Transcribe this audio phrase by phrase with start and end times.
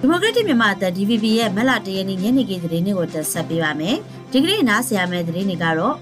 [0.00, 3.96] ဒီမိုကရက်တစ်မြန်မာအသံ DVB ရဲ့မက်လာတရနေ့ညနေခင်းသတင်းတွေကိုတင်ဆက်ပေးပါမယ်။
[4.32, 5.96] ဒီကနေ့နားဆင်ရမယ့်သတင်းတွေကတော့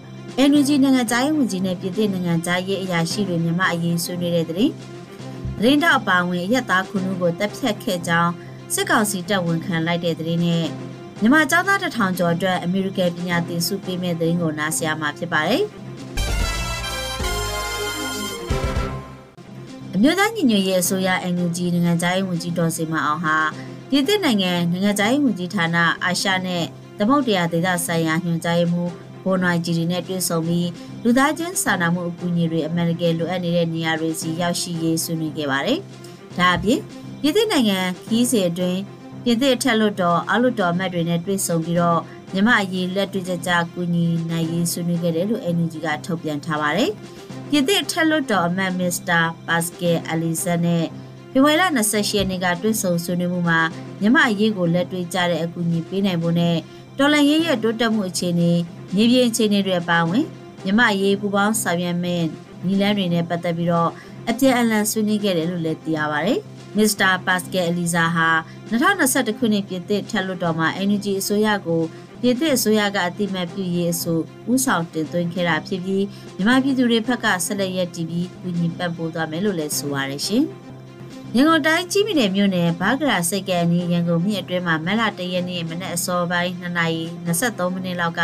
[0.49, 4.73] NUG နိုင်ငံသားရေးဝန်ကြီးနဲ့ပြည်သစ်နိုင်ငံသားရေးအရာရှိတွေမြန်မာအရေးဆွေးနွေးတဲ့သတင်း။
[5.59, 8.33] သတင်းတော့အပါအဝင်ရက်သားခုနုကိုတပ်ဖြတ်ခဲ့ကြောင်း
[8.75, 10.65] စစ်ကောင်စီတပ်ဝန်ခံလိုက်တဲ့သတင်းနဲ့
[11.21, 15.63] မြန်မာကျောင်းသားတစ်ထောင်ကျော်အတွက်အမေရိကန်ပညာသင်ဆုပေးမဲ့သတင်းကိုနားဆင်ရမှာဖြစ်ပါတယ်။
[19.95, 23.37] အမျိုးသားညီညွတ်ရေးအစိုးရ NUG နိုင်ငံသားရေးဝန်ကြီးတော်စင်မအောင်ဟာ
[23.91, 26.65] ပြည်သစ်နိုင်ငံနိုင်ငံသားရေးဝန်ကြီးဌာနအာရှနဲ့
[26.99, 28.93] သမုတ်တရားဒေသဆိုင်ရာညွှန်ကြားရေးမှူး
[29.25, 30.69] ဘွန်နိုင်ဂျီတွေနဲ့တွေ့ဆုံပြီး
[31.05, 35.79] လူသားချင်းစာနာမှုအကူအညီတွေအမေရိကန်လိုအပ်နေတဲ့နေရာတွေစီရောက်ရှိရေးဆွေးနွေးခဲ့ပါတယ်။
[36.39, 36.81] ဒါအပြင်
[37.21, 38.81] ပြည်သစ်နိုင်ငံခီးစီအတွင်း
[39.25, 42.01] ပြည်သစ်ထက်လွတ်တော်အောက်လွတ်တော်အမတ်တွေနဲ့တွေ့ဆုံပြီးတော့
[42.33, 46.91] မြမအရေးလက်တွေ့ကြကြကူညီနိုင်ရေးဆွေးနွေးခဲ့တယ်လို့ NUG ကထုတ်ပြန်ထားပါတယ်။
[47.51, 50.87] ပြည်သစ်ထက်လွတ်တော်အမတ်မစ္စတာပါစကယ်အလီဇန်နဲ့
[51.37, 53.61] ဖေဖော်ဝါရီလ28ရက်နေ့ကတွေ့ဆုံဆွေးနွေးမှုမှာ
[54.01, 56.57] မြမအရေးကိုလက်တွေ့ကြတဲ့အကူအညီပေးနိုင်ဖို့နဲ့
[56.99, 58.53] တော်လန်ရေးရဲ့တိုးတက်မှုအခြေအနေ
[58.95, 60.25] မြေပြင်အခြေအနေတွေပါဝင်
[60.65, 62.23] မြမအရေးပူပေါင်းဆောင်ရွက်မဲ့
[62.67, 63.91] ညီလန်းတွေနဲ့ပတ်သက်ပြီးတော့
[64.29, 66.39] အပြည့်အလန်ဆွေးနွေးခဲ့တယ်လို့လည်းသိရပါတယ်။
[66.77, 68.29] မစ္စတာပါစကယ်အလီဇာဟာ
[68.71, 71.83] 2021ခုနှစ်ပြည်သစ်ထက်လွတ်တော်မှာ NUG အစိုးရကို
[72.21, 74.19] ပြည်သစ်အစိုးရကအတိမတ်ပြုရေးအဆို
[74.53, 76.05] ဥဆောင်တင်သွင်းခဲ့တာဖြစ်ပြီး
[76.37, 80.47] မြန်မာပြည်သူတွေဘက်ကဆက်လက်ရည်တည်ပြီးကူညီပံ့ပိုးသွားမယ်လို့လည်းဆိုပါရရှင်။
[81.35, 88.23] ရန်ကုန်တိုင်းကြီးပြည်နယ်မြို့နယ်ဘာကရာစိတ်ကဲအနီးရန်ကုန်မြို့အတွင်းမှာမက်လာတရက်နေ့မနက်အစောပိုင်း2နာရီ23မိနစ်လောက်က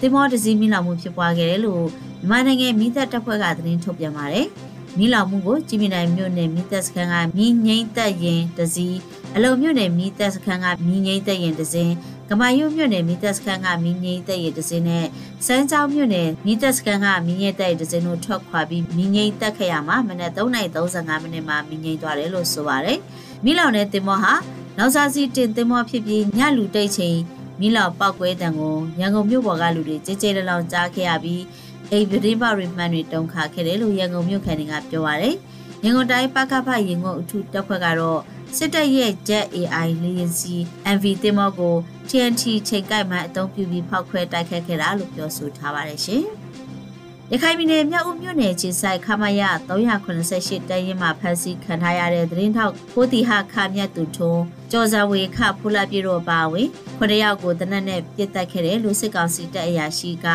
[0.00, 1.84] သင်္ဘောတစ်စီးမိလောင်မှုဖြစ်ပွားခဲ့တယ်လို့
[2.20, 4.46] မြန်မာနိုင်ငံမိသက်တပ်ဖွဲ့ကသတင်းထုတ်ပြန်ပါတယ်။
[4.98, 8.96] မိလောင်မှုကိုကြီးပြည်နယ်မြို့နယ်မိသက်စခန်းကမိငိမ့်သက်ရင်တစ်စီး
[9.36, 11.92] အလုံမြို့နယ်မိသက်စခန်းကမိငိမ့်သက်ရင်တစ်စီး
[12.32, 15.06] ကမာယုမြို့နယ်မိသက်စခန်းကမိငိမ့်သက်ရင်တစ်စီးနဲ့
[15.46, 22.98] စမ်းချောင်းမြို့နယ်မိသက်စခန်းကမိငိမ့်သက်ရင်တစ်စီးတို့ထွက်ခွာပြီးမိငိမ့်သက်ခဲ့ရမှာမနက်3:35မိနစ်မှာမိငိမ့်သွားတယ်လို့ဆိုပါတယ်။
[23.44, 24.34] မိလောင်တဲ့တင်မောဟာ
[24.78, 27.18] နောက်စားစီတင်တင်မောဖြစ်ပြီးညလူတိတ်ချိန်
[27.60, 31.42] မိလောက်ပောက်ကွဲတံကိုရန်ကုန်မြို့ပေါ်ကလူတွေကြဲကြဲလောင်ကြားခဲ့ရပြီး
[31.90, 35.36] အိမ်ပဒင်းပရိမှန်တွေတုံခါခဲ့တယ်လို့ရန်ကုန်မြို့ခံတွေကပြောပါတယ်။
[35.84, 38.20] ရန်ကုန်တိုင်းပကဖရင်ကုန်အထူးတပ်ဖွဲ့ကတော့
[38.56, 40.54] စစ်တပ်ရဲ့ Jet AI လေယာဉ်စီ
[40.96, 41.76] MV တင်မောကို
[42.08, 46.24] TNT ချိန်ကိုက်မှအသုံးပြုပြီးဖောက်ခွဲတိုက်ခတ်ခဲ့တာလို့ပြောဆိုထားပါတယ်ရှင်။
[47.32, 56.68] ရခိုင်ပြည်နယ်မြောက်ဦးမြို့နယ်ခြေဆိုင်ခမရ388တရင်မှာဖမ်းဆီးခံထားရတဲ့သတင်းထောက်ကိုတီဟာခမြတ်သူထုံးကျော်စံဝေခဖူလာပြေတို့ပါဝင်
[56.98, 60.26] ခုနှစ်ယောက်ကိုတနက်နဲ့ပြစ်တက်ခဲ့တယ်လို့စစ်ကောင်စီတပ်အရာရှိက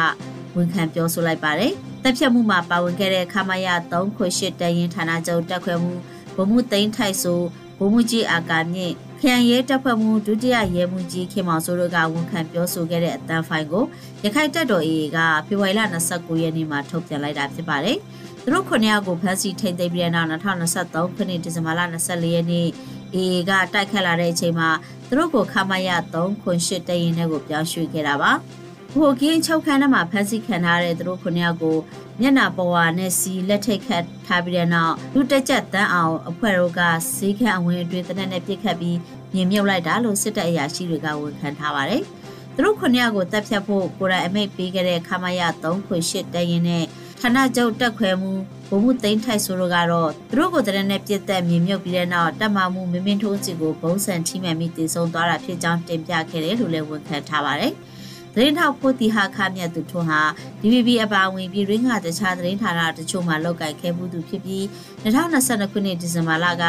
[0.56, 5.94] ဝန်ခံပြောဆိုလိုက်ပါတယ်။တပ်ဖြတ်မှုမှာပါဝင်ခဲ့တဲ့ခမရ388တရင်ဌာနချုပ်တက်ခွဲမှု
[6.38, 7.42] ဗမှုသိန်းထိုက်ဆို
[7.78, 13.84] ဗိုလ်မှူးကြီးအာကာမြင့်ခရိုင်ရဲတပ်ဖွဲ့မှဒုတိယရဲမှူးကြီးခင်မောင်စိုးတို့ကဝန်ခံပြောဆိုခဲ့တဲ့အတန်းဖိုင်ကို
[14.24, 15.82] ရခိုင်တပ်တော် AA ကဖေဖော်ဝါရီလ
[16.12, 17.98] 29ရက်နေ့မှာထုတ်ပြန်လိုက်တာဖြစ်ပါတယ်။
[18.44, 22.68] သူတို့ခုနှစ်ယောက်ကိုဖမ်းဆီးထိန်းသိမ်းပြီးတဲ့နောက်2023ခုနှစ်ဒီဇင်ဘာလ24ရက်နေ့
[23.16, 24.70] AA ကတိုက်ခတ်လာတဲ့အချိန်မှာ
[25.08, 28.34] သူတို့ကိုခမရ3ခွန်8တရင်နဲ့ကိုပြောင်းရွှေ့ခဲ့တာပါ။
[29.00, 31.78] ဟိုကင်းချုပ်ခန်းထဲမှာဖမ်းဆီးခံထားတဲ့သူတို့ခုနှစ်ယောက်ကို
[32.22, 36.82] မျက်နာပေါ်ဝါနဲ့စီလက်ထိတ်ခတ်ထားပြီးတဲ့နောက်လူတက်ကြက်တန်းအောင်အဖွဲ့တို့က
[37.16, 38.98] ဈေးခန့်အဝင်အတွင်းတနက်နဲ့ပြစ်ခတ်ပြီး
[39.34, 42.02] မြင်မြုပ်လိုက်တာလို့စစ်တပ်အရာရှိတွေကဝန်ခံထားပါတယ်။
[42.56, 46.84] သူတို့ခုနှစ်ယောက်ကိုတပ်ဖြတ်ဖို့ကိုရိုင်အမိတ်ပေးခဲ့တဲ့ခမရ3ခွေ8တရင်နဲ့
[47.22, 48.32] ဌာနချုပ်တက်ခွဲမှု
[48.70, 57.74] ဘုံမှုသိန်းထိုက်ဆိုတို့ကတော့သူတို့ကိုတရက်နဲ့ပြစ်သက်မြင်မြုပ်ပြီးတဲ့နောက်တပ်မမှုမင်းမင်းထိုးစီကိုဘုံစံထိမှန်ပြီးတည်ဆုံသွားတာဖြစ်ကြောင်းတင်ပြခဲ့တယ်လို့လည်းဝန်ခံထားပါတယ်။
[58.36, 60.22] သတင်းထောက်ဖို့တီဟာခမြတ်သူထွန်းဟာ
[60.62, 64.64] DVB အပါအဝင်ပြည်ရင်းကတခြားသတင်းဌာနတချို့မှာလောက်ကိုင်ခဲ့မှုသူဖြစ်ပြီး
[65.04, 66.64] 2022ခုနှစ်ဒီဇင်ဘာလက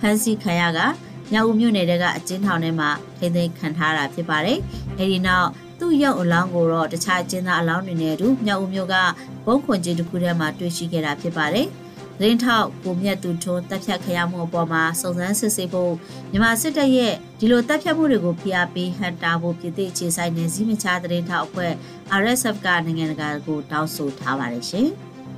[0.00, 0.80] ဖမ်းဆီးခံရက
[1.32, 4.58] မြောက်ဦးမြို့နယ်ကအကျဉ်းထောင်ထဲမှာထိန်းသိမ်းခံထားတာဖြစ်ပါတယ်။
[4.98, 8.94] အဲဒီနောက်သူ့ရုပ်အလောင်းကိုတော့တခြားကျင်းသားအလောင်းတွေနဲ့အတူမြောက်ဦးမြို့က
[9.46, 11.68] ဘုံခွန်ကြီးတစ်ခုထဲမှာတွေ့ရှိခဲ့တာဖြစ်ပါတယ်။
[12.24, 15.92] ရင်းထောက်ကိုမြတ်သူထွန်းတပ်ဖြတ်ခရမှုအပေါ်မှာစုံစမ်းစစ်ဆေးဖို့
[16.30, 21.72] မြန်မာစစ်တပ်ရဲ့ဒီလိုတပ်ဖြတ်မှုတွေကိုဖိအားပေးဟန်တာဖို့ပြည်သူအခြေဆိုင်နေစည်းမခြားသတင်းထောက်အဖွဲ့
[22.20, 24.88] RSF ကနိုင်ငံတကာကိုတောင်းဆိုထားပါတယ်ရှင်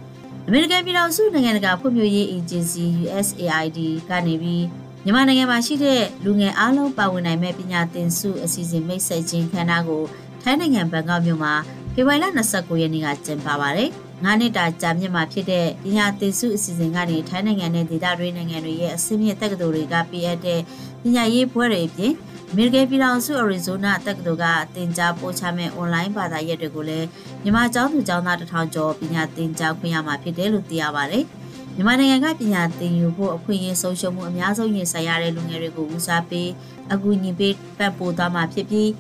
[0.46, 3.78] ။အမေရိကန်ပြည်ထောင်စုနိုင်ငံတကာဖွံ့ဖြိုးရေးအေဂျင်စီ USAID
[4.10, 4.64] ကနေပြီး
[5.04, 10.02] မြန်မာနိုင်ငံမှာရှိတဲ့လူငယ်အားလုံးပါဝင်နိုင်မဲ့ပညာသင်ဆုအစီအစဉ်မိတ်ဆက်ခြင်းခမ်းနားကို
[10.42, 11.54] ထိုင်းနိုင်ငံဘန်ကောက်မြို့မှာ
[11.94, 13.90] ဖေဖော်ဝါရီလ29ရက်နေ့ကကျင်းပပါတယ်။
[14.24, 20.60] 9နှစ်တာကြာမြင့်မှာဖြစ်တဲ့ပညာသင်ဆုအစီအစဉ်ကနေထိုင်းနိုင်ငံနဲ့ဒေသတွင်းနိုင်ငံတွေရဲ့အစင်းမြင့်တက္ကသိုလ်တွေကပေးအပ်တဲ့
[21.02, 22.12] ပညာရေးဘွဲတွေအပြင်
[22.50, 27.06] အမေရိကန်ပြည်ထောင်စုအရီဇိုနာတက္ကသိုလ်ကသင်ကြားပို့ချမဲ့အွန်လိုင်းဘာသာရပ်တွေကိုလည်း
[27.42, 31.24] မြန်မာကျောင်းသူကျောင်းသားတထောင်ကျော်ပညာသင်ကြားခွင့်ရမှာဖြစ်တယ်လို့သိရပါတယ်။
[31.76, 36.48] မြန်မာနိုင်ငံကပညာသင်ယူဖို့အခွင့်အရေးဆုံးရှုံးမှုအများဆုံးရင်ဆိုင်ရတဲ့လူငယ်တွေကိုဦးစားပေး
[36.92, 38.90] အကူအညီပေးပတ်ပို့သွားမှာဖြစ်ပြီး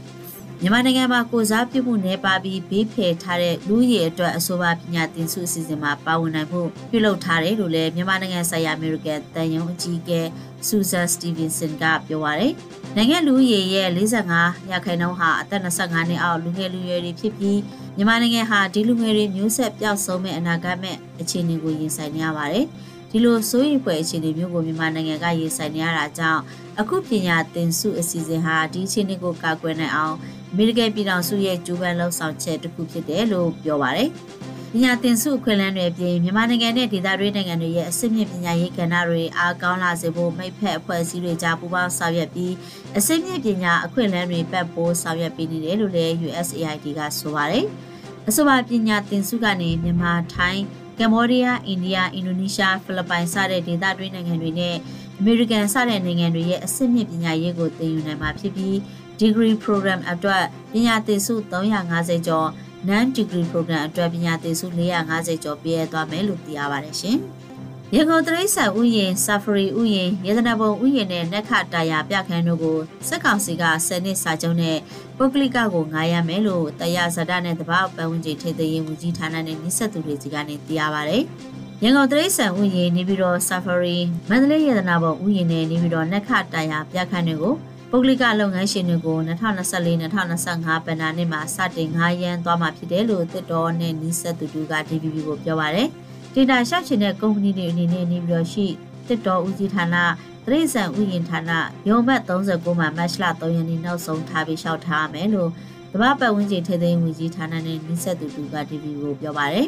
[0.62, 10.20] မြန်မာနိုင်ငံမှာကိုစားပြုမှုနေပါပြီးဘေးဖယ်ထားတဲ့လူရည်အတွက်အဆိုပါပညာသင်ဆုအစီအစဉ်မှာပါဝင်နိုင်ဖို့ပြုလုပ်ထားတယ်လို့လည်းမြန်မာနိုင်ငံဆိုင်ရာအမေရိကန်တန်ယုံအကြီးအကဲ
[10.68, 12.52] ဆူဇန်စတီဗင်ဆန်ကပြောပါရယ်
[12.96, 17.60] နိုင်ငံလူရည်ရဲ့45ရာခိုင်နှုန်းဟာအသက်25နှစ်အောက်လူငယ်လူရွယ်တွေဖြစ်ပြီး
[17.96, 22.66] မြန်မာနိုင်ငံဟာဒီလူငယ်တွေမျိုးဆက်ပျောက်ဆုံးမဲ့အနာဂတ်မဲ့အခြေအနေကိုရင်ဆိုင်နေရပါတယ်
[23.10, 26.42] ဒီလိုစိုးရိမ်ဖွယ်အခြေအနေမျိုးကိုမြန်မာနိုင်ငံကရင်ဆိုင်နေရတာကြောင့်
[26.80, 30.16] အခုပညာသင်ဆုအစီအစဉ်ဟာဒီအခြေအနေကိုကာကွယ်နိုင်အောင်
[30.54, 34.08] အမေရိကန်ပြည်ထောင်စုရဲ့ကြိုးပမ်းလှုပ်ဆောင်ချက်တစ်ခုဖြစ်တယ်လို့ပြောပါတယ်။
[34.72, 42.54] ပညာသင်ဆုအခွင့်အလမ်းတွေအပြင်မြန်မာနိုင်ငံနဲ့ဒေသတွင်းနိုင်ငံတွေရဲ့အဆင့်မြင့်ပညာရေးကဏ္ဍတွေအားကောင်းလာစေဖို့မိဖက်အဖွဲ့အစည်းတွေကြားပူးပေါင်းဆောင်ရွက်ပြီး
[42.98, 47.64] အဆင့်မြင့်ပညာအခွင့်အလမ်းတွေပတ်ပိုးဆောင်ရွက်ပေးနေတယ်လို့လည်း USAID ကဆိုပါတယ်။
[48.28, 50.62] အဆိုပါပညာသင်ဆုကနေမြန်မာ၊ထိုင်း
[51.00, 54.76] ကမ္ဘောဒီးယား၊အိန္ဒိယ၊အင်ဒိုနီးရှား၊ဖိလစ်ပိုင်စတဲ့ဒေသတွင်းနိုင်ငံတွေနဲ့
[55.18, 58.76] အမေရိကန်စတဲ့နိုင်ငံတွေရဲ့အဆင့်မြင့်ပညာရေးကိုသင်ယူနိုင်မှာဖြစ်ပြီး
[59.20, 62.48] degree program အတွက်ပညာသင်ဆု350ကျော်
[62.88, 67.18] non degree program အတွက်ပညာသင်ဆု450ကျော်ပေးရသွားမယ်လို့သိရပါတယ်ရှင်။
[67.96, 72.78] ရန်ကုန်တရိတ်ဆန်ဥယျာဉ် Safari ဥယျာဉ်ရေသနာပုံဥယျာဉ်နဲ့နက်ခတာယာပြခန်းတို့ကို
[73.08, 74.76] စက်ကောင်စီက10နှစ်စာချုပ်နဲ့
[75.18, 81.22] ပုဂ္ဂလိကကိုငားရမယ်လို့တရားဇာတနဲ့တပောက်ပတ်ဝန်းကျင်ထိသိရင်ဝန်ကြီးဌာနနဲ့နှိဆက်သူတွေကြီးကနေသိရပါတယ်။
[81.82, 87.54] ရန်ကုန်တရိတ်ဆန်ဥယျာဉ်နေပြီးတော့ Safari မန္တလေးရေသနာပုံဥယျာဉ်နဲ့နေပြီးတော့နက်ခတာယာပြခန်းတွေကို
[87.96, 95.88] ပုဂ္ဂလိကလုပ်ငန်းရှင်တွေကို2024-2025ဘဏ္ဍာနှစ်မှာစတင်9ရန်သွားမှာဖြစ်တယ်လို့တစ်တော်နဲ့နီးစပ်သူတို့က DVB ကိုပြောပါရယ်
[96.34, 98.66] ဒေတာရှောက်ချင်တဲ့ကုမ္ပဏီတွေအနေနဲ့နေပြီးတော့ရှိ
[99.08, 99.96] တစ်တော်ဦးစီးဌာန
[100.44, 101.50] တရိษံဥယျာဉ်ဌာန
[101.88, 105.50] ရုံဘတ်39မှာမတ်လ3ရက်နေ့နောက်ဆုံးထားပြီးလျှောက်ထားရမယ်လို့
[105.92, 109.66] တပတ်ပတ်ဝန်းကျင်ထိသိမ်းဝင်ကြီးဌာနနဲ့နီးစပ်သူတို့က DVB ကိုပြောပါရယ်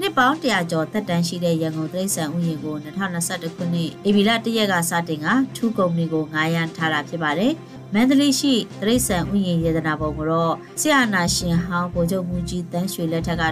[0.00, 7.52] နှစ်ပေါင်း100ကျော်သက်တမ်းရှိတဲ့ရန်ကုန်တိရစ္ဆာန်ဥယျာဉ်ကို2021ခုနှစ်ဧပြီလ1ရက်ကစတင်ကထူးကုမ္ပဏီကိုငားရန်ထားတာဖြစ်ပါတယ်။
[7.94, 13.44] မန္တလေးရှိတိရစ္ဆာန်ဥယျာဉ်ရေဒနာပုံကိုတော့ဆရာနာရှင်ဟောင်းဗိုလ်ချုပ်မူကြီးတန်းရွှေလက်ထက်က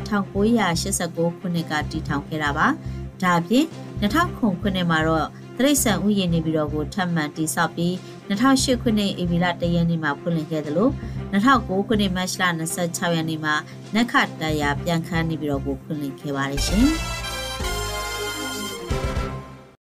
[0.60, 2.66] 1989ခုနှစ်ကတည်ထောင်ခဲ့တာပါ။
[3.22, 3.64] ဒါအပြင်
[4.00, 5.26] 2009ခုနှစ်မှာတော့
[5.58, 7.92] တရိษံဥယျာဉ်နေပြီးတော့ကိုထပ်မံတိစောက်ပြီး
[8.28, 10.92] 2008ခုနှစ်ဧပြီလ1ရက်နေ့မှာဖွင့်လှစ်ခဲ့တယ်လို့
[11.44, 12.42] 2009ခုနှစ်မတ်လ
[12.76, 13.54] 26ရက်နေ့မှာ
[13.94, 16.86] နက်ခတ်တရာပြန်ခန်းနေပြီးတော့ကိုဖွင့်လှစ်ခဲ့ပါတယ်ရှင်။